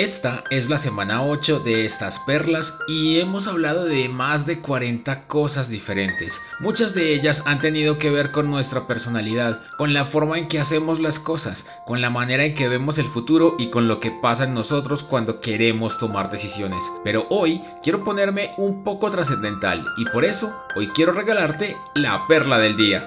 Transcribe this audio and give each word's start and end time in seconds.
Esta 0.00 0.44
es 0.48 0.70
la 0.70 0.78
semana 0.78 1.22
8 1.22 1.60
de 1.60 1.84
estas 1.84 2.20
perlas 2.20 2.78
y 2.88 3.20
hemos 3.20 3.46
hablado 3.46 3.84
de 3.84 4.08
más 4.08 4.46
de 4.46 4.58
40 4.58 5.26
cosas 5.26 5.68
diferentes. 5.68 6.40
Muchas 6.58 6.94
de 6.94 7.12
ellas 7.12 7.42
han 7.44 7.60
tenido 7.60 7.98
que 7.98 8.08
ver 8.08 8.30
con 8.30 8.50
nuestra 8.50 8.86
personalidad, 8.86 9.60
con 9.76 9.92
la 9.92 10.06
forma 10.06 10.38
en 10.38 10.48
que 10.48 10.58
hacemos 10.58 11.00
las 11.00 11.18
cosas, 11.18 11.66
con 11.86 12.00
la 12.00 12.08
manera 12.08 12.46
en 12.46 12.54
que 12.54 12.66
vemos 12.66 12.96
el 12.96 13.04
futuro 13.04 13.56
y 13.58 13.68
con 13.68 13.88
lo 13.88 14.00
que 14.00 14.10
pasa 14.10 14.44
en 14.44 14.54
nosotros 14.54 15.04
cuando 15.04 15.38
queremos 15.38 15.98
tomar 15.98 16.30
decisiones. 16.30 16.82
Pero 17.04 17.26
hoy 17.28 17.60
quiero 17.82 18.02
ponerme 18.02 18.52
un 18.56 18.82
poco 18.82 19.10
trascendental 19.10 19.84
y 19.98 20.06
por 20.06 20.24
eso 20.24 20.64
hoy 20.76 20.88
quiero 20.94 21.12
regalarte 21.12 21.76
la 21.94 22.26
perla 22.26 22.58
del 22.58 22.74
día. 22.78 23.06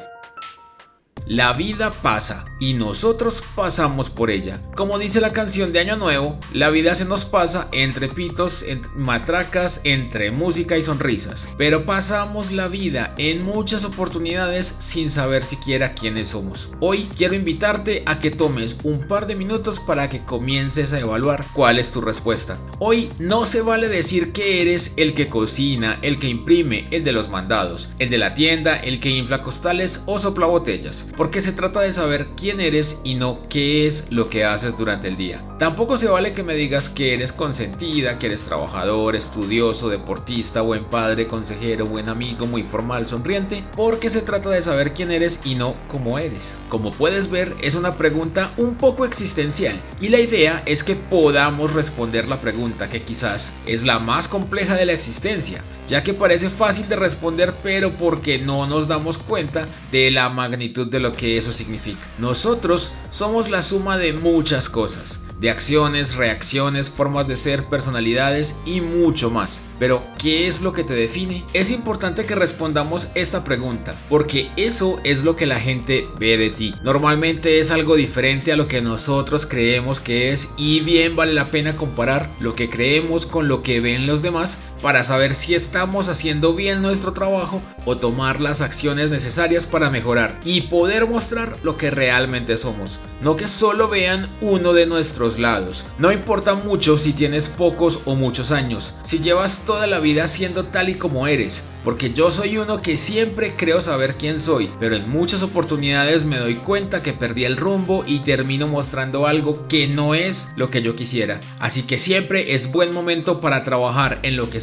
La 1.25 1.53
vida 1.53 1.89
pasa 1.89 2.45
y 2.63 2.73
nosotros 2.73 3.43
pasamos 3.55 4.09
por 4.09 4.31
ella. 4.31 4.61
Como 4.75 4.97
dice 4.97 5.19
la 5.19 5.33
canción 5.33 5.73
de 5.73 5.79
Año 5.79 5.97
Nuevo, 5.97 6.39
la 6.53 6.69
vida 6.69 6.95
se 6.95 7.03
nos 7.03 7.25
pasa 7.25 7.67
entre 7.73 8.07
pitos, 8.07 8.65
matracas, 8.95 9.81
entre 9.83 10.31
música 10.31 10.77
y 10.77 10.83
sonrisas. 10.83 11.51
Pero 11.57 11.85
pasamos 11.85 12.51
la 12.51 12.69
vida 12.69 13.13
en 13.17 13.43
muchas 13.43 13.83
oportunidades 13.83 14.67
sin 14.79 15.09
saber 15.09 15.43
siquiera 15.43 15.93
quiénes 15.93 16.29
somos. 16.29 16.69
Hoy 16.79 17.09
quiero 17.17 17.35
invitarte 17.35 18.03
a 18.05 18.19
que 18.19 18.31
tomes 18.31 18.77
un 18.83 19.07
par 19.07 19.27
de 19.27 19.35
minutos 19.35 19.81
para 19.81 20.09
que 20.09 20.23
comiences 20.23 20.93
a 20.93 20.99
evaluar 20.99 21.45
cuál 21.53 21.79
es 21.79 21.91
tu 21.91 21.99
respuesta. 21.99 22.57
Hoy 22.79 23.11
no 23.19 23.45
se 23.45 23.61
vale 23.61 23.89
decir 23.89 24.31
que 24.31 24.61
eres 24.61 24.93
el 24.95 25.13
que 25.13 25.27
cocina, 25.27 25.99
el 26.01 26.17
que 26.17 26.29
imprime, 26.29 26.87
el 26.91 27.03
de 27.03 27.11
los 27.11 27.29
mandados, 27.29 27.91
el 27.99 28.09
de 28.09 28.17
la 28.17 28.33
tienda, 28.33 28.77
el 28.77 29.01
que 29.01 29.09
infla 29.09 29.41
costales 29.41 30.03
o 30.05 30.17
sopla 30.17 30.45
botellas 30.45 31.07
porque 31.17 31.41
se 31.41 31.51
trata 31.51 31.81
de 31.81 31.91
saber 31.91 32.27
quién 32.35 32.52
eres 32.59 33.01
y 33.03 33.15
no 33.15 33.41
qué 33.49 33.87
es 33.87 34.11
lo 34.11 34.29
que 34.29 34.43
haces 34.45 34.77
durante 34.77 35.07
el 35.07 35.15
día. 35.15 35.41
Tampoco 35.57 35.97
se 35.97 36.07
vale 36.07 36.33
que 36.33 36.41
me 36.41 36.55
digas 36.55 36.89
que 36.89 37.13
eres 37.13 37.31
consentida, 37.31 38.17
que 38.17 38.25
eres 38.25 38.45
trabajador, 38.45 39.15
estudioso, 39.15 39.87
deportista, 39.87 40.61
buen 40.61 40.83
padre, 40.85 41.27
consejero, 41.27 41.85
buen 41.85 42.09
amigo, 42.09 42.47
muy 42.47 42.63
formal, 42.63 43.05
sonriente, 43.05 43.63
porque 43.75 44.09
se 44.09 44.21
trata 44.21 44.49
de 44.49 44.63
saber 44.63 44.93
quién 44.93 45.11
eres 45.11 45.41
y 45.45 45.53
no 45.53 45.75
cómo 45.89 46.17
eres. 46.17 46.57
Como 46.69 46.91
puedes 46.91 47.29
ver, 47.29 47.55
es 47.61 47.75
una 47.75 47.97
pregunta 47.97 48.51
un 48.57 48.75
poco 48.75 49.05
existencial 49.05 49.79
y 50.01 50.09
la 50.09 50.19
idea 50.19 50.63
es 50.65 50.83
que 50.83 50.95
podamos 50.95 51.73
responder 51.73 52.27
la 52.27 52.41
pregunta 52.41 52.89
que 52.89 53.03
quizás 53.03 53.53
es 53.67 53.83
la 53.83 53.99
más 53.99 54.27
compleja 54.27 54.75
de 54.75 54.87
la 54.87 54.93
existencia, 54.93 55.63
ya 55.87 56.03
que 56.03 56.15
parece 56.15 56.49
fácil 56.49 56.89
de 56.89 56.95
responder 56.95 57.53
pero 57.61 57.91
porque 57.91 58.39
no 58.39 58.65
nos 58.65 58.87
damos 58.87 59.19
cuenta 59.19 59.67
de 59.91 60.09
la 60.09 60.29
magnitud 60.29 60.87
de 60.87 60.99
lo 60.99 61.11
que 61.11 61.37
eso 61.37 61.53
significa. 61.53 62.01
Nosotros 62.17 62.91
somos 63.11 63.49
la 63.49 63.61
suma 63.61 63.97
de 63.97 64.13
muchas 64.13 64.69
cosas, 64.69 65.21
de 65.43 65.49
acciones, 65.49 66.15
reacciones, 66.15 66.89
formas 66.89 67.27
de 67.27 67.35
ser, 67.35 67.65
personalidades 67.65 68.61
y 68.65 68.79
mucho 68.79 69.29
más. 69.29 69.65
Pero, 69.77 70.01
¿qué 70.17 70.47
es 70.47 70.61
lo 70.61 70.71
que 70.71 70.85
te 70.85 70.93
define? 70.93 71.43
Es 71.51 71.69
importante 71.69 72.25
que 72.25 72.33
respondamos 72.33 73.09
esta 73.13 73.43
pregunta, 73.43 73.93
porque 74.07 74.49
eso 74.55 75.01
es 75.03 75.25
lo 75.25 75.35
que 75.35 75.45
la 75.45 75.59
gente 75.59 76.07
ve 76.17 76.37
de 76.37 76.49
ti. 76.49 76.73
Normalmente 76.81 77.59
es 77.59 77.71
algo 77.71 77.97
diferente 77.97 78.53
a 78.53 78.55
lo 78.55 78.69
que 78.69 78.81
nosotros 78.81 79.45
creemos 79.45 79.99
que 79.99 80.31
es 80.31 80.53
y 80.55 80.79
bien 80.79 81.17
vale 81.17 81.33
la 81.33 81.47
pena 81.47 81.75
comparar 81.75 82.29
lo 82.39 82.55
que 82.55 82.69
creemos 82.69 83.25
con 83.25 83.49
lo 83.49 83.63
que 83.63 83.81
ven 83.81 84.07
los 84.07 84.21
demás 84.21 84.61
para 84.83 85.05
saber 85.05 85.33
si 85.33 85.55
estamos 85.55 86.09
haciendo 86.09 86.53
bien 86.53 86.81
nuestro 86.81 87.13
trabajo 87.13 87.61
o 87.85 87.95
tomar 87.95 88.41
las 88.41 88.59
acciones 88.59 89.09
necesarias 89.09 89.65
para 89.65 89.89
mejorar 89.89 90.37
y 90.43 90.63
poder 90.63 91.07
mostrar 91.07 91.55
lo 91.63 91.77
que 91.77 91.89
realmente 91.89 92.57
somos. 92.57 92.99
No 93.21 93.37
que 93.37 93.47
solo 93.47 93.87
vean 93.87 94.27
uno 94.41 94.73
de 94.73 94.85
nuestros 94.85 95.39
lados. 95.39 95.85
No 95.97 96.11
importa 96.11 96.53
mucho 96.55 96.97
si 96.97 97.13
tienes 97.13 97.47
pocos 97.47 98.01
o 98.03 98.15
muchos 98.15 98.51
años, 98.51 98.95
si 99.03 99.19
llevas 99.19 99.63
toda 99.65 99.87
la 99.87 99.99
vida 99.99 100.27
siendo 100.27 100.65
tal 100.65 100.89
y 100.89 100.95
como 100.95 101.27
eres, 101.27 101.63
porque 101.85 102.11
yo 102.11 102.29
soy 102.29 102.57
uno 102.57 102.81
que 102.81 102.97
siempre 102.97 103.53
creo 103.55 103.79
saber 103.79 104.15
quién 104.15 104.37
soy, 104.39 104.69
pero 104.79 104.95
en 104.95 105.09
muchas 105.09 105.43
oportunidades 105.43 106.25
me 106.25 106.37
doy 106.37 106.55
cuenta 106.55 107.01
que 107.01 107.13
perdí 107.13 107.45
el 107.45 107.55
rumbo 107.55 108.03
y 108.05 108.19
termino 108.19 108.67
mostrando 108.67 109.27
algo 109.27 109.65
que 109.69 109.87
no 109.87 110.13
es 110.13 110.51
lo 110.57 110.69
que 110.69 110.81
yo 110.81 110.95
quisiera. 110.97 111.39
Así 111.59 111.83
que 111.83 111.99
siempre 111.99 112.53
es 112.53 112.71
buen 112.71 112.93
momento 112.93 113.39
para 113.39 113.63
trabajar 113.63 114.19
en 114.23 114.35
lo 114.35 114.49
que 114.49 114.59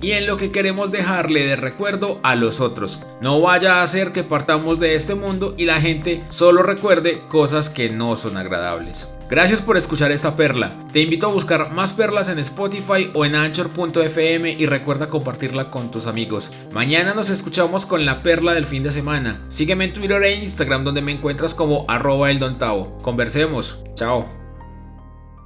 y 0.00 0.12
en 0.12 0.26
lo 0.26 0.36
que 0.36 0.50
queremos 0.50 0.90
dejarle 0.92 1.46
de 1.46 1.56
recuerdo 1.56 2.20
a 2.22 2.36
los 2.36 2.60
otros. 2.60 3.00
No 3.20 3.40
vaya 3.40 3.82
a 3.82 3.86
ser 3.86 4.12
que 4.12 4.24
partamos 4.24 4.78
de 4.78 4.94
este 4.94 5.14
mundo 5.14 5.54
y 5.56 5.64
la 5.64 5.80
gente 5.80 6.22
solo 6.28 6.62
recuerde 6.62 7.22
cosas 7.28 7.70
que 7.70 7.90
no 7.90 8.16
son 8.16 8.36
agradables. 8.36 9.14
Gracias 9.30 9.60
por 9.60 9.76
escuchar 9.76 10.10
esta 10.10 10.36
perla. 10.36 10.74
Te 10.92 11.00
invito 11.00 11.26
a 11.26 11.32
buscar 11.32 11.70
más 11.72 11.92
perlas 11.92 12.30
en 12.30 12.38
Spotify 12.38 13.10
o 13.12 13.26
en 13.26 13.34
anchor.fm 13.34 14.56
y 14.58 14.66
recuerda 14.66 15.08
compartirla 15.08 15.70
con 15.70 15.90
tus 15.90 16.06
amigos. 16.06 16.52
Mañana 16.72 17.12
nos 17.12 17.28
escuchamos 17.28 17.84
con 17.84 18.06
la 18.06 18.22
perla 18.22 18.54
del 18.54 18.64
fin 18.64 18.82
de 18.82 18.92
semana. 18.92 19.44
Sígueme 19.48 19.84
en 19.84 19.92
Twitter 19.92 20.22
e 20.22 20.36
Instagram 20.36 20.84
donde 20.84 21.02
me 21.02 21.12
encuentras 21.12 21.54
como 21.54 21.84
arroba 21.88 22.30
el 22.30 22.38
Conversemos. 23.02 23.82
Chao. 23.94 24.47